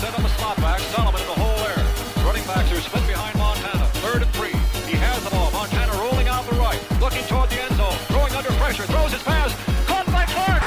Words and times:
set 0.00 0.16
on 0.16 0.22
the 0.22 0.30
slot 0.30 0.56
back. 0.56 0.80
Solomon 0.96 1.20
in 1.20 1.26
the 1.26 1.34
hole 1.34 1.56
there. 1.60 2.24
Running 2.24 2.44
backs 2.46 2.72
are 2.72 2.80
split 2.80 3.06
behind 3.06 3.36
Montana. 3.36 3.84
Third 4.00 4.22
and 4.22 4.32
three. 4.32 4.56
He 4.88 4.96
has 4.96 5.22
the 5.22 5.28
ball. 5.28 5.50
Montana 5.50 5.92
rolling 6.00 6.26
out 6.26 6.48
the 6.48 6.56
right. 6.56 6.80
Looking 7.00 7.22
toward 7.24 7.50
the 7.50 7.60
end 7.60 7.76
zone. 7.76 7.92
Throwing 8.08 8.32
under 8.32 8.48
pressure. 8.52 8.84
Throws 8.84 9.12
his 9.12 9.22
pass. 9.22 9.52
Caught 9.86 10.06
by 10.06 10.24
Clark. 10.24 10.62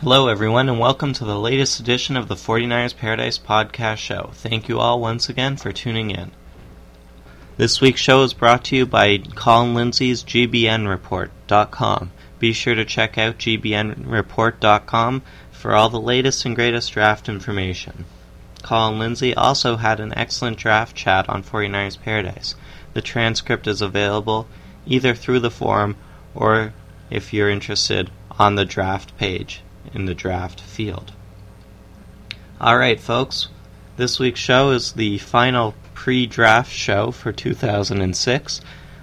Hello, 0.00 0.28
everyone, 0.28 0.68
and 0.68 0.78
welcome 0.78 1.14
to 1.14 1.24
the 1.24 1.38
latest 1.38 1.80
edition 1.80 2.18
of 2.18 2.28
the 2.28 2.34
49ers 2.34 2.94
Paradise 2.94 3.38
Podcast 3.38 3.96
Show. 3.96 4.30
Thank 4.34 4.68
you 4.68 4.78
all 4.78 5.00
once 5.00 5.30
again 5.30 5.56
for 5.56 5.72
tuning 5.72 6.10
in. 6.10 6.32
This 7.58 7.80
week's 7.80 8.00
show 8.00 8.22
is 8.22 8.34
brought 8.34 8.62
to 8.66 8.76
you 8.76 8.86
by 8.86 9.18
Colin 9.18 9.74
Lindsay's 9.74 10.22
GBNReport.com. 10.22 12.12
Be 12.38 12.52
sure 12.52 12.76
to 12.76 12.84
check 12.84 13.18
out 13.18 13.38
GBNReport.com 13.38 15.22
for 15.50 15.74
all 15.74 15.88
the 15.88 16.00
latest 16.00 16.44
and 16.44 16.54
greatest 16.54 16.92
draft 16.92 17.28
information. 17.28 18.04
Colin 18.62 19.00
Lindsay 19.00 19.34
also 19.34 19.74
had 19.74 19.98
an 19.98 20.16
excellent 20.16 20.56
draft 20.56 20.94
chat 20.94 21.28
on 21.28 21.42
49ers 21.42 22.00
Paradise. 22.00 22.54
The 22.94 23.02
transcript 23.02 23.66
is 23.66 23.82
available 23.82 24.46
either 24.86 25.16
through 25.16 25.40
the 25.40 25.50
forum 25.50 25.96
or, 26.36 26.72
if 27.10 27.32
you're 27.32 27.50
interested, 27.50 28.12
on 28.38 28.54
the 28.54 28.64
draft 28.64 29.18
page 29.18 29.62
in 29.92 30.04
the 30.04 30.14
draft 30.14 30.60
field. 30.60 31.10
Alright, 32.60 33.00
folks, 33.00 33.48
this 33.96 34.20
week's 34.20 34.38
show 34.38 34.70
is 34.70 34.92
the 34.92 35.18
final 35.18 35.74
pre 35.98 36.26
draft 36.26 36.70
show 36.70 37.10
for 37.10 37.32
2006. 37.32 38.60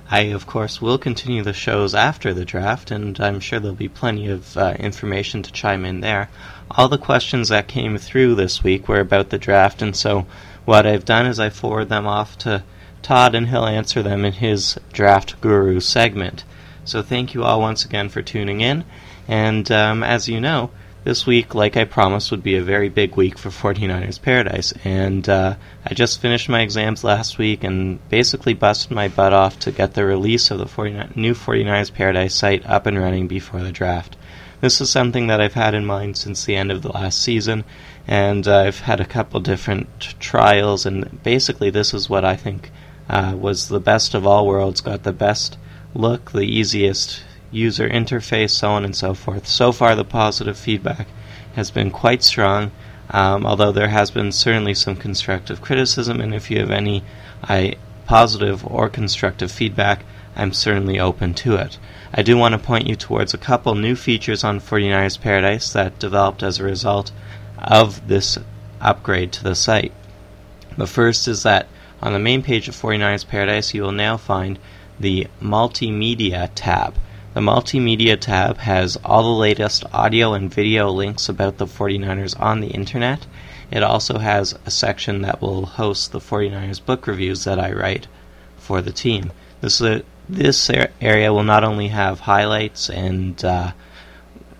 I, 0.09 0.19
of 0.21 0.47
course, 0.47 0.81
will 0.81 0.97
continue 0.97 1.43
the 1.43 1.51
shows 1.51 1.93
after 1.93 2.33
the 2.33 2.45
draft, 2.45 2.89
and 2.89 3.19
I'm 3.19 3.41
sure 3.41 3.59
there'll 3.59 3.75
be 3.75 3.89
plenty 3.89 4.29
of 4.29 4.55
uh, 4.55 4.75
information 4.79 5.43
to 5.43 5.51
chime 5.51 5.83
in 5.83 5.99
there. 5.99 6.29
All 6.71 6.87
the 6.87 6.97
questions 6.97 7.49
that 7.49 7.67
came 7.67 7.97
through 7.97 8.35
this 8.35 8.63
week 8.63 8.87
were 8.87 9.01
about 9.01 9.29
the 9.29 9.37
draft, 9.37 9.81
and 9.81 9.93
so 9.93 10.25
what 10.63 10.87
I've 10.87 11.03
done 11.03 11.25
is 11.25 11.37
I 11.37 11.49
forward 11.49 11.89
them 11.89 12.07
off 12.07 12.37
to 12.39 12.63
Todd, 13.01 13.35
and 13.35 13.49
he'll 13.49 13.65
answer 13.65 14.01
them 14.01 14.23
in 14.23 14.31
his 14.31 14.79
Draft 14.93 15.41
Guru 15.41 15.81
segment. 15.81 16.45
So 16.85 17.01
thank 17.01 17.33
you 17.33 17.43
all 17.43 17.59
once 17.59 17.83
again 17.83 18.07
for 18.07 18.21
tuning 18.21 18.61
in, 18.61 18.85
and 19.27 19.69
um, 19.69 20.01
as 20.01 20.29
you 20.29 20.39
know, 20.39 20.71
this 21.05 21.27
week, 21.27 21.53
like 21.53 21.77
I 21.77 21.85
promised, 21.85 22.31
would 22.31 22.41
be 22.41 22.55
a 22.55 22.63
very 22.63 22.89
big 22.89 23.15
week 23.15 23.37
for 23.37 23.49
49ers 23.49 24.19
Paradise. 24.19 24.73
And 24.83 25.29
uh, 25.29 25.55
I 25.85 25.93
just 25.93 26.19
finished 26.19 26.49
my 26.49 26.61
exams 26.61 27.03
last 27.03 27.37
week 27.37 27.63
and 27.63 27.99
basically 28.09 28.55
busted 28.55 28.91
my 28.91 29.07
butt 29.07 29.31
off 29.31 29.59
to 29.59 29.71
get 29.71 29.93
the 29.93 30.03
release 30.03 30.49
of 30.49 30.57
the 30.57 30.65
49, 30.65 31.13
new 31.15 31.35
49ers 31.35 31.93
Paradise 31.93 32.33
site 32.33 32.65
up 32.65 32.87
and 32.87 32.97
running 32.97 33.27
before 33.27 33.61
the 33.61 33.71
draft. 33.71 34.17
This 34.61 34.81
is 34.81 34.89
something 34.89 35.27
that 35.27 35.39
I've 35.39 35.53
had 35.53 35.75
in 35.75 35.85
mind 35.85 36.17
since 36.17 36.43
the 36.43 36.55
end 36.55 36.71
of 36.71 36.81
the 36.81 36.91
last 36.91 37.21
season, 37.21 37.65
and 38.07 38.47
uh, 38.47 38.61
I've 38.61 38.79
had 38.79 38.99
a 38.99 39.05
couple 39.05 39.39
different 39.41 40.15
trials, 40.19 40.87
and 40.87 41.21
basically, 41.21 41.69
this 41.69 41.93
is 41.93 42.09
what 42.09 42.25
I 42.25 42.35
think 42.35 42.71
uh, 43.07 43.35
was 43.37 43.67
the 43.67 43.79
best 43.79 44.15
of 44.15 44.25
all 44.25 44.47
worlds, 44.47 44.81
got 44.81 45.03
the 45.03 45.13
best 45.13 45.59
look, 45.93 46.31
the 46.31 46.41
easiest 46.41 47.21
user 47.55 47.89
interface, 47.89 48.51
so 48.51 48.69
on 48.69 48.85
and 48.85 48.95
so 48.95 49.13
forth. 49.13 49.47
So 49.47 49.71
far, 49.71 49.95
the 49.95 50.03
positive 50.03 50.57
feedback 50.57 51.07
has 51.55 51.71
been 51.71 51.89
quite 51.89 52.21
strong, 52.21 52.71
um, 53.09 53.45
although 53.45 53.71
there 53.71 53.87
has 53.87 54.11
been 54.11 54.31
certainly 54.31 54.73
some 54.73 54.95
constructive 54.95 55.61
criticism, 55.61 56.19
and 56.19 56.33
if 56.33 56.51
you 56.51 56.59
have 56.59 56.71
any 56.71 57.03
I, 57.43 57.75
positive 58.05 58.65
or 58.65 58.89
constructive 58.89 59.51
feedback, 59.51 60.03
I'm 60.35 60.53
certainly 60.53 60.99
open 60.99 61.33
to 61.35 61.55
it. 61.55 61.79
I 62.13 62.21
do 62.21 62.37
want 62.37 62.53
to 62.53 62.59
point 62.59 62.87
you 62.87 62.95
towards 62.95 63.33
a 63.33 63.37
couple 63.37 63.73
new 63.75 63.95
features 63.95 64.43
on 64.43 64.59
49ers 64.59 65.19
Paradise 65.19 65.71
that 65.73 65.97
developed 65.99 66.43
as 66.43 66.59
a 66.59 66.63
result 66.63 67.11
of 67.57 68.07
this 68.07 68.37
upgrade 68.81 69.31
to 69.33 69.43
the 69.43 69.55
site. 69.55 69.93
The 70.77 70.87
first 70.87 71.27
is 71.27 71.43
that 71.43 71.67
on 72.01 72.13
the 72.13 72.19
main 72.19 72.41
page 72.41 72.67
of 72.67 72.75
49ers 72.75 73.27
Paradise, 73.27 73.73
you 73.73 73.81
will 73.81 73.93
now 73.93 74.17
find 74.17 74.59
the 74.99 75.27
Multimedia 75.41 76.49
tab. 76.53 76.95
The 77.35 77.41
Multimedia 77.41 78.17
tab 78.17 78.59
has 78.59 78.95
all 79.03 79.23
the 79.23 79.41
latest 79.41 79.83
audio 79.91 80.31
and 80.31 80.49
video 80.49 80.89
links 80.89 81.27
about 81.27 81.57
the 81.57 81.65
49ers 81.65 82.39
on 82.39 82.61
the 82.61 82.69
internet. 82.69 83.27
It 83.69 83.83
also 83.83 84.19
has 84.19 84.57
a 84.65 84.71
section 84.71 85.21
that 85.23 85.41
will 85.41 85.65
host 85.65 86.13
the 86.13 86.21
49ers 86.21 86.85
book 86.85 87.07
reviews 87.07 87.43
that 87.43 87.59
I 87.59 87.73
write 87.73 88.07
for 88.55 88.81
the 88.81 88.93
team. 88.93 89.33
This, 89.59 89.81
uh, 89.81 90.03
this 90.29 90.71
area 91.01 91.33
will 91.33 91.43
not 91.43 91.65
only 91.65 91.89
have 91.89 92.21
highlights 92.21 92.89
and 92.89 93.43
uh, 93.43 93.73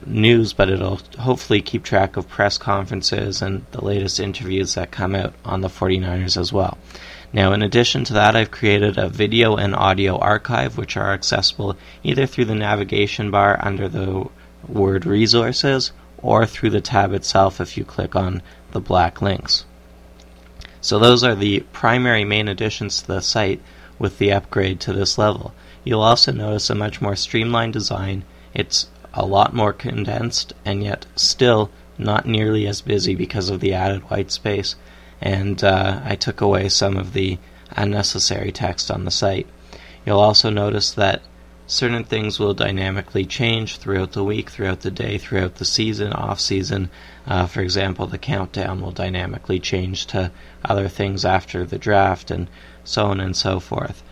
news, 0.06 0.52
but 0.52 0.70
it'll 0.70 1.00
hopefully 1.18 1.62
keep 1.62 1.86
track 1.86 2.18
of 2.18 2.28
press 2.28 2.58
conferences 2.58 3.42
and 3.42 3.66
the 3.72 3.86
latest 3.86 4.20
interviews 4.20 4.74
that 4.74 4.92
come 4.92 5.16
out 5.16 5.34
on 5.46 5.62
the 5.62 5.70
49ers 5.70 6.36
as 6.36 6.52
well. 6.52 6.78
Now, 7.36 7.52
in 7.52 7.62
addition 7.62 8.06
to 8.06 8.14
that, 8.14 8.34
I've 8.34 8.50
created 8.50 8.98
a 8.98 9.10
video 9.10 9.58
and 9.58 9.76
audio 9.76 10.18
archive 10.18 10.78
which 10.78 10.96
are 10.96 11.12
accessible 11.12 11.76
either 12.02 12.26
through 12.26 12.46
the 12.46 12.56
navigation 12.56 13.30
bar 13.30 13.60
under 13.62 13.90
the 13.90 14.30
word 14.70 15.06
resources 15.06 15.92
or 16.18 16.46
through 16.46 16.70
the 16.70 16.80
tab 16.80 17.12
itself 17.12 17.60
if 17.60 17.76
you 17.76 17.84
click 17.84 18.16
on 18.16 18.42
the 18.72 18.80
black 18.80 19.22
links. 19.22 19.66
So, 20.80 20.98
those 20.98 21.26
are 21.26 21.36
the 21.36 21.60
primary 21.74 22.24
main 22.24 22.48
additions 22.48 23.02
to 23.02 23.08
the 23.08 23.22
site 23.22 23.62
with 24.00 24.18
the 24.18 24.32
upgrade 24.32 24.80
to 24.80 24.94
this 24.94 25.18
level. 25.18 25.54
You'll 25.84 26.04
also 26.04 26.32
notice 26.32 26.70
a 26.70 26.76
much 26.76 27.02
more 27.02 27.18
streamlined 27.18 27.74
design. 27.74 28.24
It's 28.54 28.88
a 29.14 29.26
lot 29.26 29.54
more 29.54 29.74
condensed 29.74 30.54
and 30.64 30.82
yet 30.82 31.06
still 31.18 31.70
not 31.98 32.26
nearly 32.26 32.66
as 32.66 32.80
busy 32.80 33.14
because 33.14 33.50
of 33.50 33.60
the 33.60 33.74
added 33.74 34.10
white 34.10 34.32
space 34.32 34.78
and 35.22 35.64
uh, 35.64 36.02
I 36.04 36.16
took 36.16 36.42
away 36.42 36.70
some 36.70 36.98
of 36.98 37.14
the 37.14 37.38
unnecessary 37.72 38.52
text 38.52 38.92
on 38.92 39.06
the 39.06 39.12
site. 39.12 39.48
You'll 40.06 40.20
also 40.20 40.50
notice 40.50 40.92
that 40.94 41.22
certain 41.68 42.04
things 42.04 42.40
will 42.40 42.54
dynamically 42.54 43.26
change 43.26 43.78
throughout 43.78 44.12
the 44.12 44.24
week, 44.24 44.50
throughout 44.50 44.82
the 44.82 44.92
day, 44.92 45.18
throughout 45.18 45.56
the 45.56 45.66
season, 45.66 46.14
off 46.14 46.40
season. 46.40 46.90
Uh, 47.26 47.48
for 47.48 47.62
example, 47.62 48.06
the 48.06 48.18
countdown 48.18 48.82
will 48.82 48.92
dynamically 48.92 49.60
change 49.60 50.06
to 50.08 50.32
other 50.64 50.88
things 50.88 51.26
after 51.26 51.66
the 51.66 51.80
draft, 51.80 52.30
and 52.30 52.48
so 52.84 53.06
on 53.08 53.20
and 53.20 53.36
so 53.36 53.60
forth. 53.60 54.04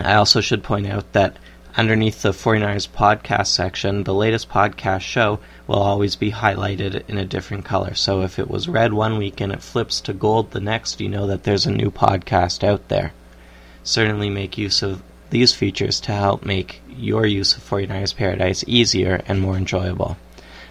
I 0.00 0.14
also 0.14 0.40
should 0.40 0.62
point 0.62 0.86
out 0.86 1.12
that 1.12 1.36
underneath 1.78 2.22
the 2.22 2.32
49ers 2.32 2.88
podcast 2.88 3.46
section, 3.46 4.02
the 4.02 4.12
latest 4.12 4.48
podcast 4.48 5.02
show 5.02 5.38
will 5.68 5.76
always 5.78 6.16
be 6.16 6.32
highlighted 6.32 7.08
in 7.08 7.18
a 7.18 7.24
different 7.24 7.64
color. 7.64 7.94
So 7.94 8.22
if 8.22 8.40
it 8.40 8.50
was 8.50 8.68
red 8.68 8.92
one 8.92 9.16
week 9.16 9.40
and 9.40 9.52
it 9.52 9.62
flips 9.62 10.00
to 10.02 10.12
gold 10.12 10.50
the 10.50 10.60
next, 10.60 11.00
you 11.00 11.08
know 11.08 11.28
that 11.28 11.44
there's 11.44 11.66
a 11.66 11.70
new 11.70 11.92
podcast 11.92 12.64
out 12.64 12.88
there. 12.88 13.12
Certainly 13.84 14.28
make 14.28 14.58
use 14.58 14.82
of 14.82 15.04
these 15.30 15.54
features 15.54 16.00
to 16.00 16.12
help 16.12 16.44
make 16.44 16.82
your 16.88 17.24
use 17.24 17.56
of 17.56 17.62
49ers 17.62 18.16
Paradise 18.16 18.64
easier 18.66 19.22
and 19.28 19.40
more 19.40 19.56
enjoyable. 19.56 20.16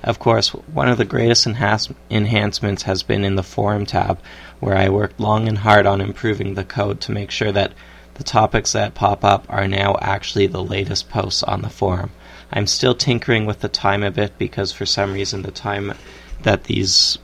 Of 0.04 0.20
course, 0.20 0.50
one 0.50 0.90
of 0.90 0.98
the 0.98 1.06
greatest 1.06 1.48
enhance- 1.48 1.90
enhancements 2.12 2.84
has 2.84 3.02
been 3.02 3.24
in 3.24 3.36
the 3.36 3.44
Forum 3.44 3.86
tab, 3.86 4.20
where 4.60 4.76
I 4.76 4.90
worked 4.90 5.22
long 5.22 5.48
and 5.48 5.60
hard 5.60 5.86
on 5.86 6.02
improving 6.02 6.56
the 6.56 6.66
code 6.66 7.00
to 7.02 7.14
make 7.14 7.32
sure 7.32 7.54
that 7.54 7.72
the 8.18 8.24
topics 8.24 8.74
that 8.74 8.96
pop 8.96 9.24
up 9.24 9.46
are 9.48 9.68
now 9.68 9.96
actually 10.02 10.48
the 10.48 10.64
latest 10.64 11.08
posts 11.10 11.44
on 11.44 11.62
the 11.62 11.70
forum. 11.70 12.10
I'm 12.52 12.66
still 12.66 12.96
tinkering 12.96 13.46
with 13.46 13.60
the 13.60 13.70
time 13.70 14.04
a 14.04 14.10
bit 14.10 14.38
because 14.38 14.72
for 14.72 14.86
some 14.86 15.14
reason 15.14 15.44
the 15.44 15.52
time 15.52 15.94
that 16.42 16.64
these 16.64 17.20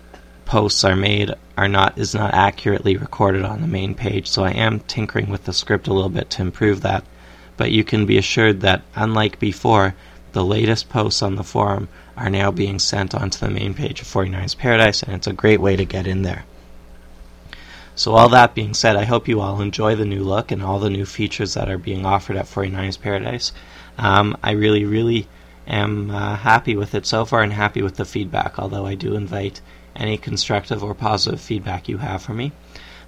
posts 0.46 0.84
are 0.84 0.96
made 0.96 1.32
are 1.58 1.68
not 1.68 1.98
is 1.98 2.14
not 2.14 2.34
accurately 2.34 2.96
recorded 2.96 3.44
on 3.44 3.62
the 3.62 3.68
main 3.68 3.96
page. 3.96 4.28
So 4.28 4.44
I 4.44 4.52
am 4.52 4.82
tinkering 4.82 5.30
with 5.30 5.46
the 5.46 5.54
script 5.54 5.88
a 5.88 5.94
little 5.94 6.10
bit 6.10 6.30
to 6.32 6.42
improve 6.42 6.82
that. 6.82 7.04
But 7.58 7.72
you 7.72 7.84
can 7.84 8.06
be 8.06 8.18
assured 8.18 8.62
that 8.62 8.84
unlike 8.96 9.40
before, 9.40 9.96
the 10.34 10.46
latest 10.46 10.90
posts 10.90 11.22
on 11.22 11.36
the 11.36 11.44
forum 11.44 11.88
are 12.18 12.30
now 12.30 12.52
being 12.52 12.78
sent 12.78 13.16
onto 13.16 13.40
the 13.40 13.52
main 13.52 13.74
page 13.74 14.02
of 14.02 14.08
49ers 14.08 14.58
Paradise, 14.58 15.02
and 15.02 15.16
it's 15.16 15.28
a 15.28 15.34
great 15.34 15.62
way 15.62 15.76
to 15.76 15.86
get 15.86 16.06
in 16.06 16.22
there. 16.24 16.46
So, 17.96 18.16
all 18.16 18.30
that 18.30 18.56
being 18.56 18.74
said, 18.74 18.96
I 18.96 19.04
hope 19.04 19.28
you 19.28 19.40
all 19.40 19.62
enjoy 19.62 19.96
the 19.96 20.06
new 20.06 20.24
look 20.24 20.52
and 20.52 20.64
all 20.64 20.80
the 20.80 20.90
new 20.90 21.06
features 21.06 21.54
that 21.54 21.70
are 21.70 21.78
being 21.78 22.06
offered 22.06 22.38
at 22.38 22.46
49ers 22.46 23.00
Paradise. 23.00 23.52
Um, 24.00 24.36
I 24.42 24.52
really, 24.52 24.84
really 24.84 25.28
am 25.68 26.10
uh, 26.10 26.36
happy 26.38 26.76
with 26.76 26.96
it 26.96 27.06
so 27.06 27.24
far 27.24 27.42
and 27.42 27.54
happy 27.54 27.82
with 27.82 27.98
the 27.98 28.06
feedback, 28.06 28.58
although 28.58 28.86
I 28.86 28.96
do 28.96 29.16
invite 29.16 29.62
any 29.96 30.18
constructive 30.18 30.84
or 30.84 30.96
positive 30.96 31.40
feedback 31.40 31.88
you 31.88 32.00
have 32.00 32.24
for 32.24 32.34
me. 32.34 32.52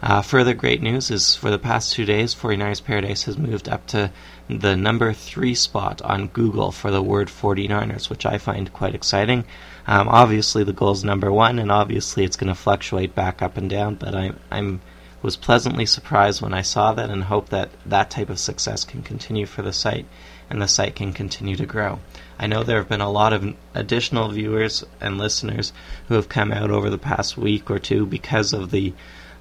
Uh, 0.01 0.21
further 0.21 0.53
great 0.53 0.83
news 0.83 1.09
is 1.09 1.35
for 1.35 1.49
the 1.49 1.57
past 1.57 1.93
two 1.93 2.05
days, 2.05 2.35
49ers 2.35 2.83
Paradise 2.83 3.23
has 3.23 3.37
moved 3.37 3.67
up 3.67 3.87
to 3.87 4.11
the 4.47 4.75
number 4.75 5.13
three 5.13 5.55
spot 5.55 6.01
on 6.03 6.27
Google 6.27 6.71
for 6.71 6.91
the 6.91 7.01
word 7.01 7.27
49ers, 7.27 8.09
which 8.09 8.25
I 8.25 8.37
find 8.37 8.71
quite 8.71 8.93
exciting. 8.93 9.45
Um, 9.87 10.07
obviously, 10.07 10.63
the 10.63 10.73
goal 10.73 10.91
is 10.91 11.03
number 11.03 11.31
one, 11.31 11.59
and 11.59 11.71
obviously 11.71 12.23
it's 12.23 12.37
going 12.37 12.47
to 12.47 12.59
fluctuate 12.59 13.13
back 13.13 13.41
up 13.41 13.57
and 13.57 13.69
down, 13.69 13.95
but 13.95 14.15
I'm, 14.15 14.39
I'm 14.51 14.81
was 15.25 15.35
pleasantly 15.35 15.87
surprised 15.87 16.39
when 16.39 16.53
I 16.53 16.61
saw 16.61 16.93
that 16.93 17.09
and 17.09 17.23
hope 17.23 17.49
that 17.49 17.71
that 17.83 18.11
type 18.11 18.29
of 18.29 18.37
success 18.37 18.83
can 18.83 19.01
continue 19.01 19.47
for 19.47 19.63
the 19.63 19.73
site 19.73 20.05
and 20.51 20.61
the 20.61 20.67
site 20.67 20.95
can 20.95 21.13
continue 21.13 21.55
to 21.55 21.65
grow. 21.65 21.99
I 22.37 22.45
know 22.45 22.61
there 22.61 22.77
have 22.77 22.89
been 22.89 23.01
a 23.01 23.09
lot 23.09 23.33
of 23.33 23.55
additional 23.73 24.29
viewers 24.29 24.83
and 25.01 25.17
listeners 25.17 25.73
who 26.07 26.13
have 26.13 26.29
come 26.29 26.51
out 26.51 26.69
over 26.69 26.91
the 26.91 26.99
past 26.99 27.37
week 27.37 27.71
or 27.71 27.79
two 27.79 28.05
because 28.05 28.53
of 28.53 28.69
the 28.69 28.93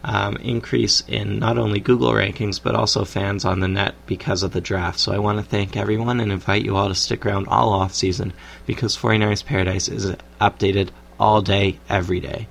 um, 0.04 0.36
increase 0.36 1.02
in 1.08 1.38
not 1.38 1.56
only 1.56 1.80
Google 1.80 2.12
rankings 2.12 2.60
but 2.62 2.74
also 2.74 3.04
fans 3.04 3.44
on 3.44 3.60
the 3.60 3.68
net 3.68 3.94
because 4.06 4.42
of 4.42 4.52
the 4.52 4.60
draft. 4.60 5.00
So 5.00 5.12
I 5.12 5.18
want 5.18 5.38
to 5.38 5.44
thank 5.44 5.76
everyone 5.76 6.20
and 6.20 6.30
invite 6.30 6.64
you 6.64 6.76
all 6.76 6.88
to 6.88 6.94
stick 6.94 7.24
around 7.24 7.48
all 7.48 7.72
off 7.72 7.94
season 7.94 8.32
because 8.66 8.96
49ers 8.96 9.44
Paradise 9.44 9.88
is 9.88 10.14
updated 10.40 10.90
all 11.18 11.40
day, 11.40 11.80
every 11.88 12.20
day. 12.20 12.46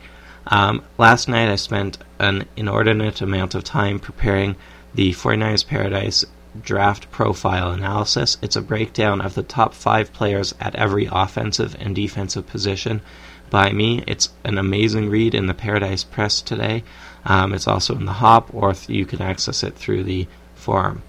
Um, 0.47 0.83
last 0.97 1.27
night 1.27 1.49
I 1.49 1.55
spent 1.55 1.99
an 2.19 2.45
inordinate 2.57 3.21
amount 3.21 3.55
of 3.55 3.63
time 3.63 3.99
preparing 3.99 4.55
the 4.93 5.11
49ers 5.11 5.65
Paradise 5.65 6.25
draft 6.61 7.09
profile 7.11 7.71
analysis. 7.71 8.37
It's 8.41 8.55
a 8.55 8.61
breakdown 8.61 9.21
of 9.21 9.35
the 9.35 9.43
top 9.43 9.73
five 9.73 10.13
players 10.13 10.53
at 10.59 10.75
every 10.75 11.09
offensive 11.11 11.75
and 11.79 11.95
defensive 11.95 12.47
position 12.47 13.01
by 13.49 13.71
me. 13.71 14.03
It's 14.07 14.29
an 14.43 14.57
amazing 14.57 15.09
read 15.09 15.35
in 15.35 15.47
the 15.47 15.53
Paradise 15.53 16.03
Press 16.03 16.41
today. 16.41 16.83
Um, 17.25 17.53
it's 17.53 17.67
also 17.67 17.95
in 17.95 18.05
the 18.05 18.13
Hop, 18.13 18.53
or 18.53 18.73
th- 18.73 18.89
you 18.89 19.05
can 19.05 19.21
access 19.21 19.63
it 19.63 19.75
through 19.75 20.03
the 20.03 20.27
forum. 20.55 21.03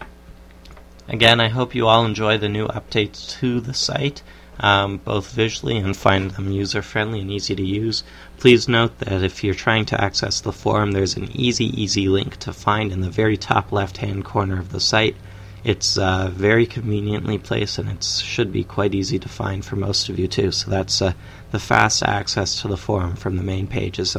Again, 1.08 1.40
I 1.40 1.48
hope 1.48 1.74
you 1.74 1.86
all 1.86 2.04
enjoy 2.04 2.38
the 2.38 2.48
new 2.48 2.66
updates 2.68 3.30
to 3.40 3.60
the 3.60 3.74
site, 3.74 4.22
um, 4.58 4.98
both 4.98 5.32
visually 5.32 5.76
and 5.76 5.96
find 5.96 6.30
them 6.30 6.50
user 6.50 6.80
friendly 6.82 7.20
and 7.20 7.30
easy 7.30 7.54
to 7.54 7.62
use. 7.62 8.04
Please 8.38 8.68
note 8.68 8.98
that 9.00 9.22
if 9.22 9.44
you're 9.44 9.54
trying 9.54 9.84
to 9.86 10.00
access 10.00 10.40
the 10.40 10.52
forum, 10.52 10.92
there's 10.92 11.16
an 11.16 11.30
easy, 11.34 11.66
easy 11.82 12.08
link 12.08 12.36
to 12.38 12.52
find 12.52 12.92
in 12.92 13.00
the 13.00 13.10
very 13.10 13.36
top 13.36 13.72
left 13.72 13.98
hand 13.98 14.24
corner 14.24 14.58
of 14.58 14.72
the 14.72 14.80
site. 14.80 15.16
It's 15.64 15.96
uh, 15.96 16.30
very 16.30 16.66
conveniently 16.66 17.38
placed 17.38 17.78
and 17.78 17.88
it 17.88 18.04
should 18.04 18.52
be 18.52 18.64
quite 18.64 18.94
easy 18.94 19.18
to 19.18 19.28
find 19.30 19.64
for 19.64 19.76
most 19.76 20.10
of 20.10 20.18
you 20.18 20.28
too. 20.28 20.52
So 20.52 20.70
that's 20.70 21.00
uh, 21.00 21.14
the 21.52 21.58
fast 21.58 22.02
access 22.02 22.60
to 22.60 22.68
the 22.68 22.76
forum 22.76 23.16
from 23.16 23.36
the 23.36 23.42
main 23.42 23.66
pages 23.66 24.14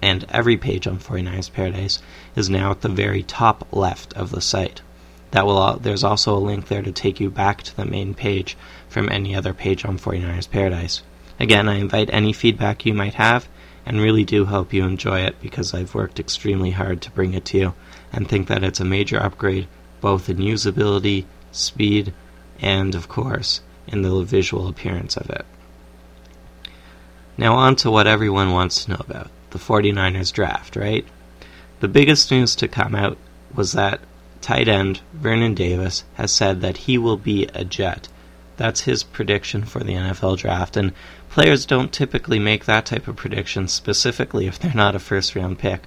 and 0.00 0.24
every 0.30 0.56
page 0.56 0.86
on 0.86 0.98
49ers 0.98 1.52
Paradise 1.52 2.00
is 2.34 2.48
now 2.48 2.70
at 2.70 2.80
the 2.80 2.88
very 2.88 3.22
top 3.22 3.66
left 3.72 4.14
of 4.14 4.30
the 4.30 4.40
site. 4.40 4.80
That 5.32 5.44
will 5.44 5.76
there's 5.76 6.04
also 6.04 6.34
a 6.34 6.38
link 6.38 6.68
there 6.68 6.82
to 6.82 6.92
take 6.92 7.20
you 7.20 7.28
back 7.28 7.62
to 7.64 7.76
the 7.76 7.84
main 7.84 8.14
page 8.14 8.56
from 8.88 9.10
any 9.10 9.34
other 9.34 9.52
page 9.52 9.84
on 9.84 9.98
49ers 9.98 10.50
Paradise. 10.50 11.02
Again, 11.38 11.68
I 11.68 11.74
invite 11.74 12.08
any 12.10 12.32
feedback 12.32 12.86
you 12.86 12.94
might 12.94 13.14
have 13.14 13.48
and 13.84 14.00
really 14.00 14.24
do 14.24 14.46
hope 14.46 14.72
you 14.72 14.84
enjoy 14.84 15.20
it 15.20 15.36
because 15.42 15.74
I've 15.74 15.94
worked 15.94 16.18
extremely 16.18 16.70
hard 16.70 17.02
to 17.02 17.10
bring 17.10 17.34
it 17.34 17.44
to 17.46 17.58
you 17.58 17.74
and 18.12 18.26
think 18.26 18.48
that 18.48 18.64
it's 18.64 18.80
a 18.80 18.84
major 18.84 19.22
upgrade 19.22 19.68
both 20.06 20.28
in 20.28 20.36
usability, 20.36 21.24
speed, 21.50 22.14
and 22.60 22.94
of 22.94 23.08
course 23.08 23.60
in 23.88 24.02
the 24.02 24.22
visual 24.22 24.68
appearance 24.68 25.16
of 25.16 25.28
it. 25.30 25.44
Now 27.36 27.56
on 27.56 27.74
to 27.82 27.90
what 27.90 28.06
everyone 28.06 28.52
wants 28.52 28.84
to 28.84 28.92
know 28.92 29.00
about 29.00 29.32
the 29.50 29.58
49ers 29.58 30.32
draft, 30.32 30.76
right? 30.76 31.04
The 31.80 31.88
biggest 31.88 32.30
news 32.30 32.54
to 32.54 32.68
come 32.68 32.94
out 32.94 33.18
was 33.52 33.72
that 33.72 33.98
tight 34.40 34.68
end 34.68 35.00
Vernon 35.12 35.54
Davis 35.54 36.04
has 36.14 36.30
said 36.30 36.60
that 36.60 36.76
he 36.86 36.96
will 36.98 37.16
be 37.16 37.48
a 37.52 37.64
Jet. 37.64 38.06
That's 38.56 38.82
his 38.82 39.02
prediction 39.02 39.64
for 39.64 39.82
the 39.82 39.94
NFL 39.94 40.38
draft, 40.38 40.76
and 40.76 40.92
players 41.30 41.66
don't 41.66 41.92
typically 41.92 42.38
make 42.38 42.66
that 42.66 42.86
type 42.86 43.08
of 43.08 43.16
prediction 43.16 43.66
specifically 43.66 44.46
if 44.46 44.56
they're 44.56 44.72
not 44.72 44.94
a 44.94 45.00
first 45.00 45.34
round 45.34 45.58
pick. 45.58 45.82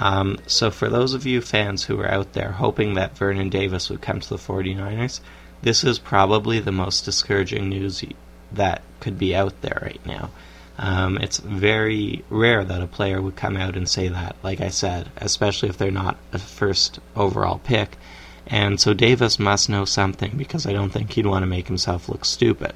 Um, 0.00 0.38
so, 0.46 0.70
for 0.70 0.88
those 0.88 1.12
of 1.12 1.26
you 1.26 1.40
fans 1.40 1.84
who 1.84 1.98
are 2.00 2.08
out 2.08 2.32
there 2.32 2.52
hoping 2.52 2.94
that 2.94 3.18
Vernon 3.18 3.50
Davis 3.50 3.90
would 3.90 4.00
come 4.00 4.20
to 4.20 4.28
the 4.28 4.36
49ers, 4.36 5.20
this 5.62 5.82
is 5.82 5.98
probably 5.98 6.60
the 6.60 6.72
most 6.72 7.04
discouraging 7.04 7.68
news 7.68 8.04
that 8.52 8.82
could 9.00 9.18
be 9.18 9.34
out 9.34 9.60
there 9.60 9.80
right 9.82 10.00
now. 10.06 10.30
Um, 10.78 11.18
it's 11.18 11.38
very 11.38 12.24
rare 12.30 12.64
that 12.64 12.80
a 12.80 12.86
player 12.86 13.20
would 13.20 13.34
come 13.34 13.56
out 13.56 13.76
and 13.76 13.88
say 13.88 14.06
that, 14.06 14.36
like 14.44 14.60
I 14.60 14.68
said, 14.68 15.10
especially 15.16 15.68
if 15.68 15.76
they're 15.76 15.90
not 15.90 16.16
a 16.32 16.38
first 16.38 17.00
overall 17.16 17.58
pick. 17.58 17.96
And 18.46 18.80
so 18.80 18.94
Davis 18.94 19.40
must 19.40 19.68
know 19.68 19.84
something 19.84 20.36
because 20.36 20.64
I 20.64 20.72
don't 20.72 20.90
think 20.90 21.12
he'd 21.12 21.26
want 21.26 21.42
to 21.42 21.48
make 21.48 21.66
himself 21.66 22.08
look 22.08 22.24
stupid. 22.24 22.72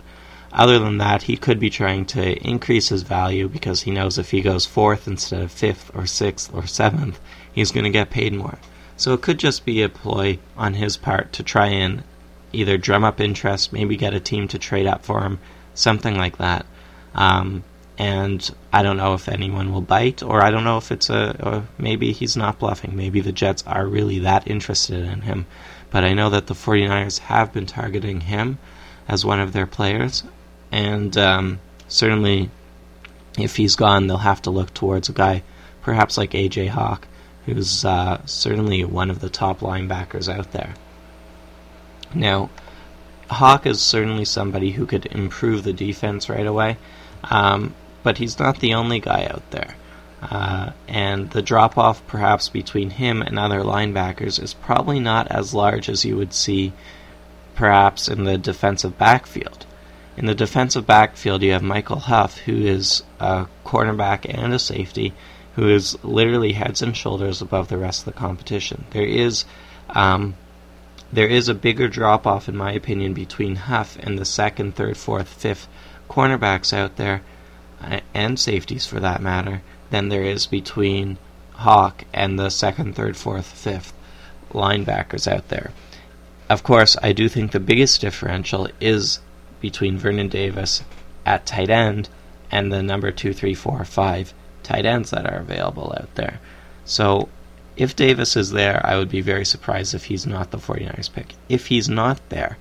Other 0.52 0.78
than 0.78 0.98
that, 0.98 1.22
he 1.22 1.36
could 1.36 1.58
be 1.58 1.70
trying 1.70 2.04
to 2.06 2.36
increase 2.46 2.90
his 2.90 3.02
value 3.02 3.48
because 3.48 3.82
he 3.82 3.90
knows 3.90 4.18
if 4.18 4.32
he 4.32 4.42
goes 4.42 4.66
fourth 4.66 5.08
instead 5.08 5.40
of 5.40 5.50
fifth 5.50 5.90
or 5.94 6.06
sixth 6.06 6.52
or 6.52 6.66
seventh, 6.66 7.18
he's 7.52 7.72
going 7.72 7.84
to 7.84 7.90
get 7.90 8.10
paid 8.10 8.34
more. 8.34 8.58
So 8.96 9.14
it 9.14 9.22
could 9.22 9.38
just 9.38 9.64
be 9.64 9.82
a 9.82 9.88
ploy 9.88 10.38
on 10.56 10.74
his 10.74 10.98
part 10.98 11.32
to 11.34 11.42
try 11.42 11.68
and 11.68 12.04
either 12.52 12.76
drum 12.76 13.02
up 13.02 13.18
interest, 13.18 13.72
maybe 13.72 13.96
get 13.96 14.12
a 14.12 14.20
team 14.20 14.46
to 14.48 14.58
trade 14.58 14.86
up 14.86 15.04
for 15.04 15.22
him, 15.22 15.38
something 15.74 16.16
like 16.16 16.36
that. 16.36 16.66
Um, 17.14 17.64
and 17.98 18.54
I 18.72 18.82
don't 18.82 18.98
know 18.98 19.14
if 19.14 19.28
anyone 19.28 19.72
will 19.72 19.80
bite, 19.80 20.22
or 20.22 20.42
I 20.42 20.50
don't 20.50 20.64
know 20.64 20.76
if 20.76 20.92
it's 20.92 21.08
a, 21.08 21.66
maybe 21.78 22.12
he's 22.12 22.36
not 22.36 22.58
bluffing. 22.58 22.94
Maybe 22.94 23.20
the 23.20 23.32
Jets 23.32 23.64
are 23.66 23.86
really 23.86 24.18
that 24.20 24.46
interested 24.46 25.04
in 25.04 25.22
him. 25.22 25.46
But 25.90 26.04
I 26.04 26.12
know 26.12 26.28
that 26.30 26.46
the 26.46 26.54
49ers 26.54 27.20
have 27.20 27.52
been 27.52 27.66
targeting 27.66 28.22
him 28.22 28.58
as 29.08 29.24
one 29.24 29.40
of 29.40 29.52
their 29.52 29.66
players, 29.66 30.24
and 30.72 31.16
um, 31.16 31.60
certainly 31.86 32.50
if 33.38 33.54
he's 33.54 33.76
gone, 33.76 34.08
they'll 34.08 34.18
have 34.18 34.42
to 34.42 34.50
look 34.50 34.74
towards 34.74 35.08
a 35.08 35.12
guy 35.12 35.42
perhaps 35.82 36.18
like 36.18 36.32
AJ 36.32 36.68
Hawk, 36.68 37.06
who's 37.46 37.84
uh, 37.84 38.20
certainly 38.26 38.84
one 38.84 39.10
of 39.10 39.20
the 39.20 39.30
top 39.30 39.60
linebackers 39.60 40.32
out 40.32 40.52
there. 40.52 40.74
Now, 42.14 42.50
Hawk 43.30 43.66
is 43.66 43.80
certainly 43.80 44.24
somebody 44.24 44.72
who 44.72 44.86
could 44.86 45.06
improve 45.06 45.62
the 45.62 45.72
defense 45.72 46.28
right 46.28 46.46
away. 46.46 46.76
Um, 47.24 47.74
but 48.02 48.18
he's 48.18 48.38
not 48.38 48.58
the 48.58 48.74
only 48.74 49.00
guy 49.00 49.26
out 49.26 49.48
there. 49.50 49.74
Uh, 50.20 50.70
and 50.86 51.30
the 51.30 51.42
drop 51.42 51.76
off, 51.76 52.06
perhaps, 52.06 52.48
between 52.48 52.90
him 52.90 53.22
and 53.22 53.38
other 53.38 53.60
linebackers 53.60 54.40
is 54.40 54.54
probably 54.54 55.00
not 55.00 55.28
as 55.28 55.54
large 55.54 55.88
as 55.88 56.04
you 56.04 56.16
would 56.16 56.32
see, 56.32 56.72
perhaps, 57.54 58.08
in 58.08 58.24
the 58.24 58.38
defensive 58.38 58.96
backfield. 58.98 59.66
In 60.16 60.26
the 60.26 60.34
defensive 60.34 60.86
backfield, 60.86 61.42
you 61.42 61.52
have 61.52 61.62
Michael 61.62 62.00
Huff, 62.00 62.38
who 62.38 62.56
is 62.56 63.02
a 63.18 63.46
cornerback 63.64 64.26
and 64.28 64.52
a 64.52 64.58
safety, 64.58 65.14
who 65.54 65.68
is 65.68 66.02
literally 66.04 66.52
heads 66.52 66.82
and 66.82 66.96
shoulders 66.96 67.40
above 67.40 67.68
the 67.68 67.78
rest 67.78 68.00
of 68.00 68.12
the 68.12 68.18
competition. 68.18 68.84
There 68.90 69.06
is 69.06 69.44
um, 69.90 70.34
there 71.12 71.26
is 71.26 71.48
a 71.48 71.54
bigger 71.54 71.88
drop 71.88 72.26
off, 72.26 72.48
in 72.48 72.56
my 72.56 72.72
opinion, 72.72 73.12
between 73.12 73.56
Huff 73.56 73.98
and 74.00 74.18
the 74.18 74.24
second, 74.24 74.74
third, 74.74 74.96
fourth, 74.96 75.28
fifth 75.28 75.68
cornerbacks 76.08 76.72
out 76.72 76.96
there 76.96 77.22
and 78.14 78.38
safeties 78.38 78.86
for 78.86 79.00
that 79.00 79.20
matter, 79.20 79.60
than 79.90 80.08
there 80.08 80.22
is 80.22 80.46
between 80.46 81.18
Hawk 81.52 82.04
and 82.12 82.38
the 82.38 82.48
second, 82.48 82.94
third, 82.94 83.16
fourth, 83.16 83.46
fifth 83.46 83.92
linebackers 84.52 85.30
out 85.30 85.48
there. 85.48 85.72
Of 86.48 86.62
course, 86.62 86.96
I 87.02 87.12
do 87.12 87.28
think 87.28 87.52
the 87.52 87.60
biggest 87.60 88.00
differential 88.00 88.68
is 88.80 89.20
between 89.62 89.96
Vernon 89.96 90.28
Davis 90.28 90.84
at 91.24 91.46
tight 91.46 91.70
end 91.70 92.10
and 92.50 92.70
the 92.70 92.82
number 92.82 93.10
two, 93.10 93.32
three, 93.32 93.54
four, 93.54 93.82
five 93.86 94.34
tight 94.62 94.84
ends 94.84 95.10
that 95.10 95.24
are 95.24 95.38
available 95.38 95.94
out 95.96 96.14
there. 96.16 96.40
So 96.84 97.30
if 97.76 97.96
Davis 97.96 98.36
is 98.36 98.50
there, 98.50 98.84
I 98.84 98.98
would 98.98 99.08
be 99.08 99.22
very 99.22 99.46
surprised 99.46 99.94
if 99.94 100.04
he's 100.04 100.26
not 100.26 100.50
the 100.50 100.58
49ers 100.58 101.10
pick. 101.10 101.34
If 101.48 101.68
he's 101.68 101.88
not 101.88 102.20
there, 102.28 102.58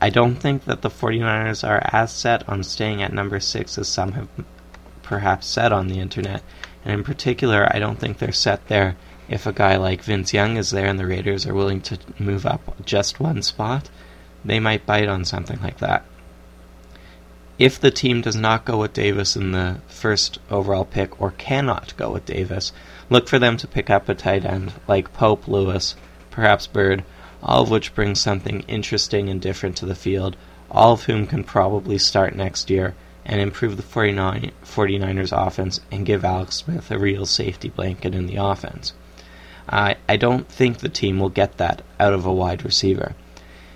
I 0.00 0.10
don't 0.10 0.36
think 0.36 0.64
that 0.64 0.82
the 0.82 0.90
49ers 0.90 1.66
are 1.66 1.80
as 1.92 2.12
set 2.12 2.46
on 2.48 2.62
staying 2.62 3.02
at 3.02 3.12
number 3.12 3.40
6 3.40 3.78
as 3.78 3.88
some 3.88 4.12
have 4.12 4.28
perhaps 5.02 5.46
said 5.46 5.72
on 5.72 5.88
the 5.88 6.00
internet. 6.00 6.42
And 6.84 6.92
in 6.92 7.04
particular, 7.04 7.68
I 7.70 7.78
don't 7.78 7.98
think 7.98 8.18
they're 8.18 8.32
set 8.32 8.66
there 8.68 8.96
if 9.28 9.46
a 9.46 9.52
guy 9.52 9.76
like 9.76 10.02
Vince 10.02 10.34
Young 10.34 10.56
is 10.56 10.70
there 10.70 10.86
and 10.86 10.98
the 10.98 11.06
Raiders 11.06 11.46
are 11.46 11.54
willing 11.54 11.80
to 11.82 11.98
move 12.18 12.44
up 12.44 12.84
just 12.84 13.20
one 13.20 13.42
spot. 13.42 13.88
They 14.44 14.58
might 14.58 14.84
bite 14.84 15.08
on 15.08 15.24
something 15.24 15.60
like 15.62 15.78
that. 15.78 16.04
If 17.58 17.78
the 17.78 17.90
team 17.90 18.22
does 18.22 18.34
not 18.34 18.64
go 18.64 18.78
with 18.78 18.94
Davis 18.94 19.36
in 19.36 19.52
the 19.52 19.76
first 19.86 20.38
overall 20.50 20.86
pick 20.86 21.20
or 21.20 21.32
cannot 21.32 21.94
go 21.96 22.10
with 22.10 22.24
Davis, 22.24 22.72
look 23.10 23.28
for 23.28 23.38
them 23.38 23.56
to 23.58 23.66
pick 23.66 23.90
up 23.90 24.08
a 24.08 24.14
tight 24.14 24.44
end 24.44 24.72
like 24.88 25.12
Pope 25.12 25.46
Lewis, 25.46 25.94
perhaps 26.30 26.66
Byrd, 26.66 27.04
all 27.42 27.62
of 27.62 27.70
which 27.70 27.94
brings 27.94 28.20
something 28.20 28.60
interesting 28.68 29.28
and 29.28 29.40
different 29.40 29.76
to 29.76 29.86
the 29.86 29.94
field, 29.94 30.36
all 30.70 30.94
of 30.94 31.04
whom 31.04 31.26
can 31.26 31.44
probably 31.44 31.98
start 31.98 32.34
next 32.34 32.70
year 32.70 32.94
and 33.24 33.40
improve 33.40 33.76
the 33.76 33.82
49, 33.82 34.50
49ers 34.64 35.46
offense 35.46 35.80
and 35.90 36.06
give 36.06 36.24
Alex 36.24 36.56
Smith 36.56 36.90
a 36.90 36.98
real 36.98 37.26
safety 37.26 37.68
blanket 37.68 38.14
in 38.14 38.26
the 38.26 38.36
offense. 38.36 38.94
I, 39.68 39.96
I 40.08 40.16
don't 40.16 40.48
think 40.48 40.78
the 40.78 40.88
team 40.88 41.20
will 41.20 41.28
get 41.28 41.58
that 41.58 41.82
out 42.00 42.14
of 42.14 42.26
a 42.26 42.32
wide 42.32 42.64
receiver. 42.64 43.14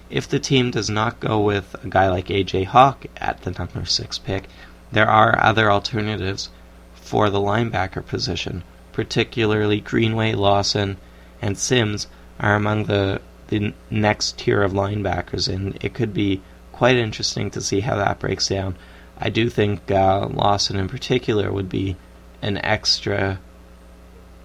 If 0.08 0.28
the 0.28 0.38
team 0.38 0.70
does 0.70 0.88
not 0.88 1.20
go 1.20 1.40
with 1.40 1.74
a 1.82 1.88
guy 1.88 2.08
like 2.08 2.28
AJ 2.28 2.66
Hawk 2.66 3.06
at 3.16 3.42
the 3.42 3.50
number 3.50 3.84
6 3.84 4.18
pick, 4.18 4.44
there 4.92 5.08
are 5.08 5.38
other 5.42 5.70
alternatives 5.70 6.50
for 6.94 7.28
the 7.28 7.40
linebacker 7.40 8.06
position, 8.06 8.62
particularly 8.92 9.80
Greenway, 9.80 10.34
Lawson, 10.34 10.96
and 11.42 11.58
Sims 11.58 12.06
are 12.38 12.54
among 12.54 12.84
the 12.84 13.20
the 13.48 13.72
next 13.90 14.38
tier 14.38 14.62
of 14.62 14.72
linebackers, 14.72 15.52
and 15.52 15.78
it 15.80 15.94
could 15.94 16.12
be 16.12 16.42
quite 16.72 16.96
interesting 16.96 17.50
to 17.50 17.60
see 17.60 17.80
how 17.80 17.96
that 17.96 18.18
breaks 18.18 18.48
down. 18.48 18.76
I 19.18 19.30
do 19.30 19.48
think 19.48 19.90
uh, 19.90 20.26
Lawson 20.26 20.76
in 20.76 20.88
particular 20.88 21.52
would 21.52 21.68
be 21.68 21.96
an 22.42 22.58
extra 22.58 23.38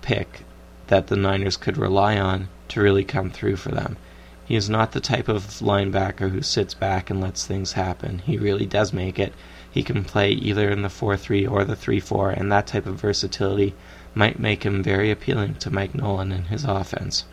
pick 0.01 0.43
that 0.87 1.07
the 1.07 1.15
Niners 1.15 1.57
could 1.57 1.77
rely 1.77 2.17
on 2.17 2.47
to 2.69 2.81
really 2.81 3.03
come 3.03 3.31
through 3.31 3.57
for 3.57 3.69
them. 3.69 3.97
He 4.45 4.55
is 4.55 4.69
not 4.69 4.91
the 4.91 4.99
type 4.99 5.27
of 5.27 5.45
linebacker 5.59 6.31
who 6.31 6.41
sits 6.41 6.73
back 6.73 7.09
and 7.09 7.21
lets 7.21 7.45
things 7.45 7.73
happen. 7.73 8.19
He 8.19 8.37
really 8.37 8.65
does 8.65 8.91
make 8.91 9.19
it. 9.19 9.33
He 9.69 9.83
can 9.83 10.03
play 10.03 10.31
either 10.31 10.69
in 10.69 10.81
the 10.81 10.89
4 10.89 11.15
3 11.15 11.47
or 11.47 11.63
the 11.63 11.75
3 11.75 11.99
4, 11.99 12.31
and 12.31 12.51
that 12.51 12.67
type 12.67 12.85
of 12.85 12.99
versatility 12.99 13.73
might 14.13 14.39
make 14.39 14.63
him 14.63 14.83
very 14.83 15.11
appealing 15.11 15.55
to 15.55 15.71
Mike 15.71 15.95
Nolan 15.95 16.31
and 16.31 16.47
his 16.47 16.65
offense. 16.65 17.25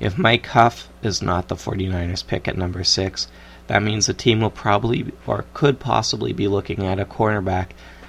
If 0.00 0.18
Mike 0.18 0.46
Huff 0.48 0.88
is 1.02 1.22
not 1.22 1.48
the 1.48 1.54
49ers 1.54 2.26
pick 2.26 2.48
at 2.48 2.58
number 2.58 2.84
6, 2.84 3.28
that 3.68 3.82
means 3.82 4.06
the 4.06 4.12
team 4.12 4.40
will 4.40 4.50
probably 4.50 5.12
or 5.26 5.46
could 5.54 5.80
possibly 5.80 6.32
be 6.32 6.48
looking 6.48 6.84
at 6.84 7.00
a 7.00 7.06
cornerback 7.06 7.68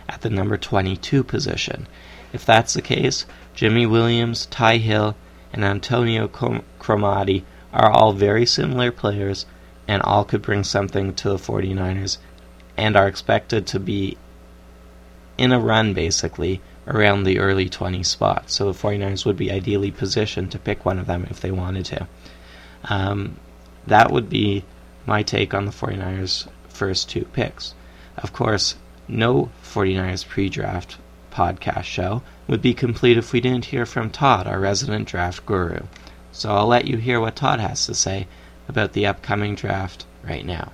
at 0.09 0.21
the 0.21 0.29
number 0.29 0.57
22 0.57 1.23
position. 1.23 1.87
If 2.33 2.45
that's 2.45 2.73
the 2.73 2.81
case, 2.81 3.25
Jimmy 3.53 3.85
Williams, 3.85 4.47
Tye 4.47 4.77
Hill, 4.77 5.15
and 5.53 5.63
Antonio 5.63 6.27
Cromartie 6.27 7.45
are 7.75 7.91
all 7.91 8.13
very 8.13 8.45
similar 8.45 8.91
players 8.91 9.45
and 9.87 10.01
all 10.01 10.23
could 10.23 10.41
bring 10.41 10.63
something 10.63 11.13
to 11.13 11.29
the 11.29 11.37
49ers 11.37 12.17
and 12.77 12.95
are 12.95 13.07
expected 13.07 13.67
to 13.67 13.79
be 13.79 14.17
in 15.37 15.51
a 15.51 15.59
run 15.59 15.93
basically 15.93 16.61
around 16.87 17.23
the 17.23 17.39
early 17.39 17.67
20 17.67 18.03
spot. 18.03 18.49
So 18.49 18.71
the 18.71 18.79
49ers 18.79 19.25
would 19.25 19.37
be 19.37 19.51
ideally 19.51 19.91
positioned 19.91 20.51
to 20.51 20.59
pick 20.59 20.85
one 20.85 20.99
of 20.99 21.07
them 21.07 21.27
if 21.29 21.41
they 21.41 21.51
wanted 21.51 21.85
to. 21.85 22.07
Um, 22.85 23.37
that 23.87 24.11
would 24.11 24.29
be 24.29 24.63
my 25.05 25.23
take 25.23 25.53
on 25.53 25.65
the 25.65 25.71
49ers' 25.71 26.47
first 26.67 27.09
two 27.09 27.25
picks. 27.25 27.73
Of 28.17 28.33
course, 28.33 28.75
no 29.07 29.49
49ers 29.63 30.27
pre 30.27 30.49
draft 30.49 30.97
podcast 31.31 31.83
show 31.83 32.23
would 32.47 32.61
be 32.61 32.73
complete 32.73 33.17
if 33.17 33.33
we 33.33 33.41
didn't 33.41 33.65
hear 33.65 33.85
from 33.85 34.09
Todd, 34.09 34.47
our 34.47 34.59
resident 34.59 35.07
draft 35.07 35.45
guru. 35.45 35.81
So 36.35 36.49
I'll 36.49 36.67
let 36.67 36.83
you 36.85 36.97
hear 36.97 37.21
what 37.21 37.37
Todd 37.37 37.61
has 37.61 37.85
to 37.85 37.95
say 37.95 38.27
about 38.67 38.91
the 38.91 39.05
upcoming 39.05 39.55
draft 39.55 40.05
right 40.21 40.45
now. 40.45 40.73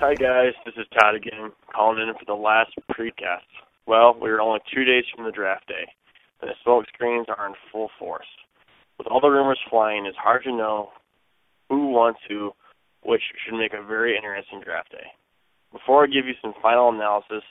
Hi 0.00 0.14
guys, 0.14 0.52
this 0.66 0.74
is 0.76 0.86
Todd 1.00 1.14
again, 1.14 1.50
calling 1.74 2.06
in 2.06 2.12
for 2.12 2.26
the 2.26 2.34
last 2.34 2.72
precast. 2.92 3.48
Well, 3.86 4.18
we 4.20 4.28
are 4.28 4.42
only 4.42 4.60
two 4.72 4.84
days 4.84 5.04
from 5.14 5.24
the 5.24 5.32
draft 5.32 5.66
day, 5.66 5.88
and 6.42 6.50
the 6.50 6.54
smoke 6.62 6.84
screens 6.92 7.26
are 7.34 7.46
in 7.46 7.54
full 7.72 7.88
force. 7.98 8.26
With 8.98 9.06
all 9.06 9.22
the 9.22 9.30
rumors 9.30 9.60
flying, 9.70 10.04
it's 10.04 10.18
hard 10.18 10.44
to 10.44 10.52
know 10.52 10.90
who 11.70 11.88
wants 11.88 12.20
who, 12.28 12.52
which 13.02 13.22
should 13.46 13.56
make 13.56 13.72
a 13.72 13.82
very 13.82 14.14
interesting 14.14 14.60
draft 14.62 14.92
day. 14.92 15.08
Before 15.72 16.04
I 16.04 16.06
give 16.06 16.26
you 16.26 16.34
some 16.42 16.52
final 16.60 16.90
analysis, 16.90 17.42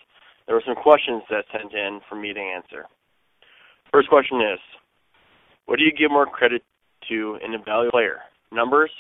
there 0.46 0.56
were 0.56 0.64
some 0.64 0.76
questions 0.76 1.24
that 1.32 1.46
sent 1.52 1.74
in 1.74 2.02
for 2.08 2.14
me 2.14 2.34
to 2.34 2.40
answer. 2.40 2.86
First 3.92 4.10
question 4.10 4.42
is, 4.42 4.60
what 5.66 5.80
do 5.80 5.86
you 5.86 5.92
give 5.92 6.12
more 6.12 6.26
credit 6.26 6.64
to 7.10 7.38
in 7.44 7.54
a 7.54 7.92
player? 7.92 8.20
Numbers, 8.52 8.92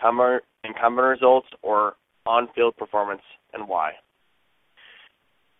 combine, 0.00 0.40
and 0.64 0.74
combine 0.76 1.04
results, 1.04 1.48
or 1.62 1.94
on-field 2.26 2.76
performance, 2.76 3.22
and 3.52 3.68
why? 3.68 3.92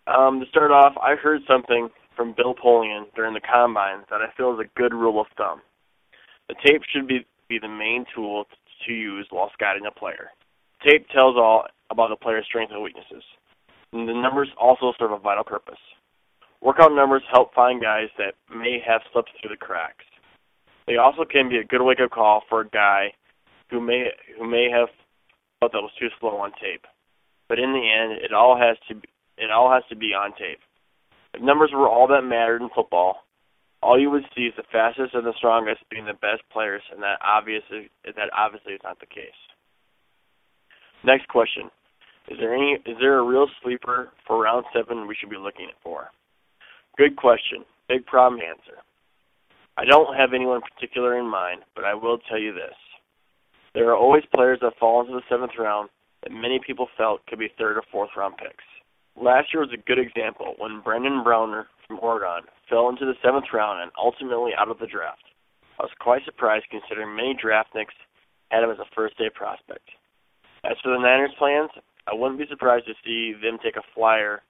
Um, 0.07 0.41
to 0.41 0.47
start 0.47 0.71
off, 0.71 0.95
I 1.03 1.15
heard 1.15 1.41
something 1.47 1.89
from 2.17 2.35
Bill 2.37 2.55
Polian 2.55 3.05
during 3.15 3.35
the 3.35 3.41
combine 3.41 4.01
that 4.11 4.21
I 4.21 4.33
feel 4.37 4.53
is 4.53 4.61
a 4.61 4.79
good 4.79 4.93
rule 4.93 5.21
of 5.21 5.27
thumb. 5.37 5.61
The 6.49 6.55
tape 6.67 6.83
should 6.93 7.07
be, 7.07 7.27
be 7.49 7.59
the 7.61 7.69
main 7.69 8.05
tool 8.15 8.45
to 8.87 8.93
use 8.93 9.27
while 9.31 9.51
scouting 9.53 9.87
a 9.87 9.99
player. 9.99 10.31
Tape 10.83 11.07
tells 11.15 11.37
all 11.37 11.67
about 11.91 12.09
the 12.09 12.17
player's 12.17 12.45
strengths 12.47 12.73
and 12.73 12.83
weaknesses. 12.83 13.23
And 13.93 14.09
the 14.09 14.15
numbers 14.15 14.49
also 14.61 14.93
serve 14.99 15.13
a 15.13 15.19
vital 15.19 15.45
purpose. 15.45 15.79
Workout 16.61 16.93
numbers 16.93 17.23
help 17.33 17.55
find 17.55 17.81
guys 17.81 18.09
that 18.19 18.35
may 18.55 18.79
have 18.87 19.01
slipped 19.13 19.31
through 19.41 19.51
the 19.51 19.57
cracks. 19.57 20.05
They 20.89 20.97
also 20.97 21.29
can 21.29 21.51
be 21.51 21.59
a 21.59 21.65
good 21.65 21.85
wake-up 21.85 22.11
call 22.11 22.43
for 22.49 22.63
a 22.63 22.69
guy 22.69 23.13
who 23.71 23.79
may 23.79 24.09
who 24.39 24.49
may 24.49 24.71
have 24.73 24.89
thought 25.61 25.73
that 25.73 25.85
was 25.85 25.93
too 26.01 26.09
slow 26.19 26.41
on 26.41 26.53
tape. 26.53 26.87
But 27.47 27.59
in 27.59 27.73
the 27.73 27.85
end, 27.85 28.25
it 28.25 28.33
all 28.33 28.57
has 28.57 28.79
to 28.89 28.95
be, 28.95 29.09
it 29.37 29.51
all 29.51 29.71
has 29.71 29.85
to 29.91 29.97
be 29.97 30.17
on 30.17 30.33
tape. 30.33 30.61
If 31.35 31.43
numbers 31.43 31.71
were 31.75 31.89
all 31.89 32.09
that 32.09 32.23
mattered 32.23 32.63
in 32.63 32.71
football, 32.75 33.25
all 33.83 34.01
you 34.01 34.09
would 34.11 34.25
see 34.35 34.49
is 34.49 34.55
the 34.57 34.65
fastest 34.73 35.13
and 35.13 35.27
the 35.27 35.37
strongest 35.37 35.85
being 35.91 36.07
the 36.07 36.15
best 36.15 36.41
players, 36.51 36.83
and 36.91 37.03
that 37.03 37.21
obviously 37.21 37.91
that 38.05 38.33
obviously 38.33 38.73
is 38.73 38.81
not 38.83 38.99
the 38.99 39.13
case. 39.13 39.37
Next 41.05 41.29
question: 41.29 41.69
Is 42.33 42.39
there 42.41 42.55
any 42.55 42.81
is 42.87 42.97
there 42.99 43.19
a 43.19 43.23
real 43.23 43.47
sleeper 43.63 44.09
for 44.27 44.41
round 44.41 44.65
seven 44.73 45.07
we 45.07 45.15
should 45.21 45.31
be 45.31 45.37
looking 45.37 45.69
for? 45.85 46.09
Good 46.97 47.17
question. 47.17 47.69
Big 47.89 48.07
problem 48.07 48.41
answer. 48.41 48.81
I 49.79 49.85
don't 49.85 50.17
have 50.17 50.35
anyone 50.35 50.61
particular 50.61 51.17
in 51.17 51.31
mind, 51.31 51.63
but 51.77 51.85
I 51.85 51.95
will 51.95 52.19
tell 52.19 52.37
you 52.37 52.53
this: 52.53 52.75
there 53.75 53.89
are 53.91 53.97
always 53.97 54.25
players 54.35 54.59
that 54.61 54.77
fall 54.77 55.01
into 55.01 55.13
the 55.13 55.23
seventh 55.29 55.53
round 55.57 55.89
that 56.25 56.33
many 56.33 56.59
people 56.59 56.89
felt 56.99 57.25
could 57.27 57.39
be 57.39 57.53
third 57.57 57.77
or 57.77 57.85
fourth 57.93 58.11
round 58.17 58.37
picks. 58.39 58.65
Last 59.15 59.55
year 59.55 59.63
was 59.63 59.73
a 59.73 59.87
good 59.87 60.01
example 60.01 60.55
when 60.59 60.81
Brandon 60.81 61.23
Browner 61.23 61.69
from 61.87 62.01
Oregon 62.03 62.51
fell 62.69 62.89
into 62.89 63.05
the 63.05 63.15
seventh 63.23 63.47
round 63.53 63.81
and 63.81 63.93
ultimately 63.97 64.51
out 64.59 64.69
of 64.69 64.81
the 64.81 64.89
draft. 64.89 65.23
I 65.79 65.85
was 65.85 65.95
quite 66.01 66.25
surprised 66.25 66.67
considering 66.73 67.15
many 67.15 67.39
draftniks 67.39 67.95
had 68.51 68.65
him 68.65 68.71
as 68.71 68.81
a 68.81 68.95
first 68.97 69.17
day 69.17 69.31
prospect. 69.33 69.89
As 70.65 70.77
for 70.83 70.91
the 70.91 70.99
Niners' 70.99 71.39
plans, 71.39 71.71
I 72.11 72.15
wouldn't 72.15 72.41
be 72.41 72.51
surprised 72.51 72.87
to 72.87 72.95
see 73.05 73.33
them 73.41 73.59
take 73.63 73.77
a 73.77 73.87
flyer 73.95 74.43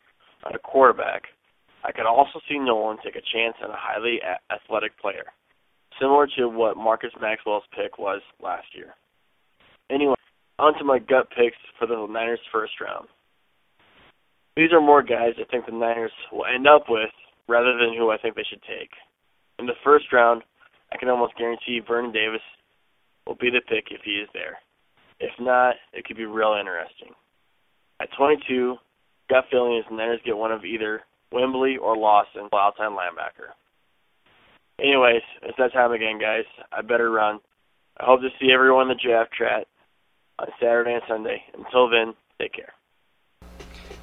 on 0.44 0.54
a 0.54 0.58
quarterback. 0.58 1.24
I 1.84 1.92
could 1.92 2.06
also 2.06 2.40
see 2.48 2.58
Nolan 2.58 2.98
take 3.04 3.16
a 3.16 3.30
chance 3.32 3.56
on 3.62 3.70
a 3.70 3.76
highly 3.76 4.18
athletic 4.50 4.98
player, 5.00 5.24
similar 6.00 6.26
to 6.36 6.48
what 6.48 6.76
Marcus 6.76 7.12
Maxwell's 7.20 7.64
pick 7.76 7.98
was 7.98 8.20
last 8.42 8.66
year. 8.74 8.94
Anyway, 9.90 10.14
on 10.58 10.76
to 10.78 10.84
my 10.84 10.98
gut 10.98 11.28
picks 11.30 11.56
for 11.78 11.86
the 11.86 12.06
Niners' 12.10 12.40
first 12.52 12.72
round. 12.80 13.08
These 14.56 14.72
are 14.72 14.80
more 14.80 15.02
guys 15.02 15.38
I 15.38 15.44
think 15.50 15.66
the 15.66 15.72
Niners 15.72 16.12
will 16.32 16.44
end 16.44 16.66
up 16.66 16.84
with 16.88 17.14
rather 17.48 17.78
than 17.78 17.94
who 17.96 18.10
I 18.10 18.18
think 18.18 18.34
they 18.34 18.46
should 18.50 18.62
take. 18.62 18.90
In 19.58 19.66
the 19.66 19.78
first 19.84 20.06
round, 20.12 20.42
I 20.92 20.96
can 20.96 21.08
almost 21.08 21.38
guarantee 21.38 21.80
Vernon 21.86 22.12
Davis 22.12 22.42
will 23.26 23.36
be 23.36 23.50
the 23.50 23.62
pick 23.68 23.92
if 23.92 24.00
he 24.04 24.12
is 24.12 24.28
there. 24.34 24.58
If 25.20 25.30
not, 25.38 25.76
it 25.92 26.04
could 26.04 26.16
be 26.16 26.26
real 26.26 26.56
interesting. 26.58 27.14
At 28.00 28.08
22, 28.16 28.76
gut 29.30 29.44
feeling 29.50 29.76
is 29.78 29.84
the 29.88 29.96
Niners 29.96 30.20
get 30.24 30.36
one 30.36 30.52
of 30.52 30.64
either 30.64 31.02
Wimbley 31.32 31.76
or 31.80 31.96
Lawson, 31.96 32.48
outside 32.52 32.90
linebacker. 32.90 33.52
Anyways, 34.80 35.22
it's 35.42 35.58
that 35.58 35.72
time 35.72 35.92
again, 35.92 36.18
guys. 36.20 36.44
I 36.72 36.82
better 36.82 37.10
run. 37.10 37.40
I 37.98 38.04
hope 38.04 38.20
to 38.20 38.28
see 38.40 38.52
everyone 38.52 38.90
in 38.90 38.96
the 38.96 39.02
draft 39.02 39.32
chat 39.36 39.66
on 40.38 40.46
Saturday 40.60 40.92
and 40.92 41.02
Sunday. 41.08 41.42
Until 41.54 41.90
then, 41.90 42.14
take 42.40 42.52
care. 42.52 42.72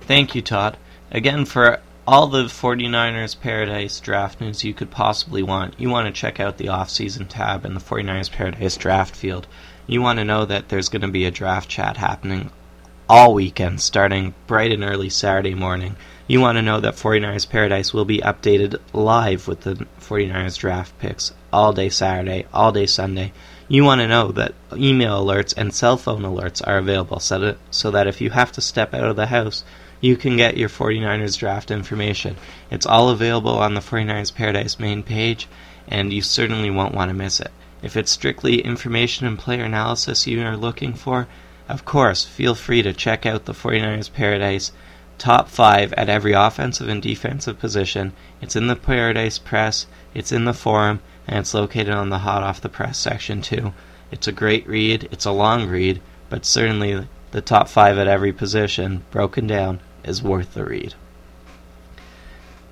Thank 0.02 0.36
you, 0.36 0.42
Todd. 0.42 0.78
Again, 1.12 1.46
for 1.46 1.80
all 2.08 2.28
the 2.28 2.44
49ers 2.44 3.40
Paradise 3.40 4.00
draft 4.00 4.42
news 4.42 4.64
you 4.64 4.74
could 4.74 4.92
possibly 4.92 5.42
want, 5.42 5.80
you 5.80 5.90
want 5.90 6.08
to 6.08 6.12
check 6.20 6.40
out 6.40 6.58
the 6.58 6.68
off-season 6.68 7.28
tab 7.28 7.66
in 7.66 7.74
the 7.74 7.80
49ers 7.80 8.32
Paradise 8.32 8.78
draft 8.78 9.16
field. 9.16 9.48
You 9.88 10.02
want 10.02 10.20
to 10.20 10.26
know 10.26 10.46
that 10.46 10.70
there's 10.70 10.90
going 10.90 11.04
to 11.04 11.08
be 11.08 11.26
a 11.26 11.32
draft 11.32 11.70
chat 11.70 11.98
happening 11.98 12.52
all 13.10 13.34
weekend, 13.34 13.82
starting 13.82 14.34
bright 14.48 14.72
and 14.72 14.84
early 14.84 15.10
Saturday 15.10 15.54
morning. 15.54 15.96
You 16.28 16.42
want 16.42 16.58
to 16.58 16.64
know 16.64 16.80
that 16.80 16.96
49ers 16.96 17.50
Paradise 17.50 17.94
will 17.94 18.06
be 18.06 18.18
updated 18.18 18.80
live 18.94 19.48
with 19.48 19.62
the 19.62 19.86
49ers 20.00 20.58
draft 20.58 20.98
picks 20.98 21.34
all 21.54 21.72
day 21.72 21.90
Saturday, 21.90 22.48
all 22.52 22.72
day 22.72 22.88
Sunday. 22.88 23.32
You 23.68 23.84
want 23.84 24.02
to 24.02 24.08
know 24.08 24.32
that 24.32 24.56
email 24.74 25.24
alerts 25.24 25.54
and 25.56 25.74
cell 25.74 25.98
phone 25.98 26.24
alerts 26.24 26.66
are 26.66 26.78
available 26.78 27.20
so 27.20 27.38
that, 27.92 28.08
if 28.08 28.22
you 28.22 28.32
have 28.32 28.52
to 28.54 28.62
step 28.62 28.94
out 28.94 29.10
of 29.10 29.16
the 29.16 29.28
house, 29.28 29.64
you 30.02 30.18
can 30.18 30.38
get 30.38 30.58
your 30.58 30.70
49ers 30.70 31.38
draft 31.38 31.72
information. 31.72 32.38
It's 32.70 32.86
all 32.86 33.10
available 33.10 33.58
on 33.58 33.76
the 33.76 33.82
49ers 33.82 34.34
Paradise 34.34 34.80
main 34.80 35.04
page, 35.04 35.48
and 35.88 36.12
you 36.12 36.22
certainly 36.22 36.70
won't 36.70 36.96
want 36.96 37.10
to 37.10 37.16
miss 37.16 37.40
it. 37.40 37.52
If 37.84 37.96
it's 37.96 38.12
strictly 38.12 38.62
information 38.62 39.28
and 39.28 39.38
player 39.38 39.64
analysis 39.64 40.26
you 40.26 40.42
are 40.44 40.58
looking 40.58 40.94
for, 40.94 41.28
of 41.68 41.86
course, 41.86 42.24
feel 42.26 42.56
free 42.56 42.82
to 42.82 42.94
check 42.94 43.26
out 43.26 43.46
the 43.46 43.54
49ers 43.54 44.12
Paradise 44.14 44.72
top 45.18 45.48
five 45.48 45.94
at 45.94 46.10
every 46.10 46.34
offensive 46.34 46.90
and 46.90 47.02
defensive 47.02 47.58
position. 47.58 48.12
It's 48.42 48.56
in 48.56 48.68
the 48.68 48.76
Paradise 48.76 49.40
Press, 49.40 49.88
it's 50.14 50.32
in 50.32 50.46
the 50.46 50.54
forum, 50.54 51.00
and 51.28 51.40
it's 51.40 51.54
located 51.54 51.90
on 51.90 52.10
the 52.10 52.20
Hot 52.20 52.44
Off 52.44 52.62
the 52.62 52.70
Press 52.70 52.98
section 52.98 53.42
too. 53.42 53.74
It's 54.12 54.28
a 54.28 54.32
great 54.32 54.68
read, 54.68 55.08
it's 55.12 55.26
a 55.26 55.32
long 55.32 55.68
read, 55.68 56.02
but 56.30 56.46
certainly 56.46 57.08
the 57.32 57.42
top 57.42 57.68
five 57.70 57.98
at 57.98 58.08
every 58.08 58.34
position, 58.34 59.04
broken 59.10 59.48
down, 59.48 59.80
is 60.04 60.22
worth 60.22 60.54
the 60.54 60.66
read. 60.66 60.94